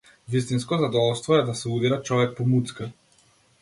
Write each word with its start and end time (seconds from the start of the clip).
Вистинско 0.35 0.77
задоволство 0.85 1.33
е 1.37 1.43
да 1.43 1.55
се 1.55 1.69
удира 1.69 2.01
човек 2.03 2.37
по 2.37 2.43
муцка! 2.45 2.91